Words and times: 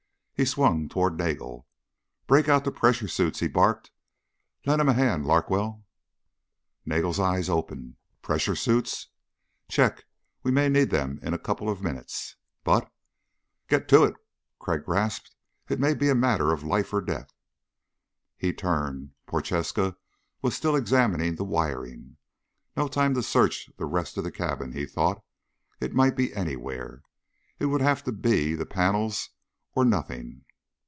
He 0.33 0.45
swung 0.45 0.89
toward 0.89 1.19
Nagel. 1.19 1.67
"Break 2.25 2.49
out 2.49 2.63
the 2.63 2.71
pressure 2.71 3.07
suits," 3.07 3.41
he 3.41 3.47
barked. 3.47 3.91
"Lend 4.65 4.81
him 4.81 4.89
a 4.89 4.93
hand, 4.93 5.23
Larkwell." 5.23 5.85
Nagel's 6.83 7.19
eyes 7.19 7.47
opened. 7.47 7.95
"Pressure 8.23 8.55
suits?" 8.55 9.09
"Check. 9.69 10.05
We 10.41 10.49
may 10.49 10.67
need 10.67 10.89
them 10.89 11.19
in 11.21 11.35
a 11.35 11.37
couple 11.37 11.69
of 11.69 11.83
minutes." 11.83 12.37
"But" 12.63 12.91
"Get 13.69 13.87
to 13.89 14.03
it," 14.03 14.15
Crag 14.57 14.87
rasped. 14.87 15.35
"It 15.69 15.79
may 15.79 15.93
be 15.93 16.09
a 16.09 16.15
matter 16.15 16.51
of 16.51 16.63
life 16.63 16.91
or 16.91 17.01
death." 17.01 17.29
He 18.35 18.51
turned. 18.51 19.11
Prochaska 19.27 19.95
was 20.41 20.55
still 20.55 20.75
examining 20.75 21.35
the 21.35 21.43
wiring. 21.45 22.17
No 22.75 22.87
time 22.87 23.13
to 23.13 23.21
search 23.21 23.69
the 23.77 23.85
rest 23.85 24.17
of 24.17 24.23
the 24.23 24.31
cabin, 24.31 24.71
he 24.71 24.87
thought. 24.87 25.23
It 25.79 25.93
might 25.93 26.15
be 26.15 26.33
anywhere. 26.35 27.03
It 27.59 27.67
would 27.67 27.81
have 27.81 28.03
to 28.05 28.11
be 28.11 28.55
the 28.55 28.65
panels 28.65 29.29
or 29.73 29.85
nothing. 29.85 30.43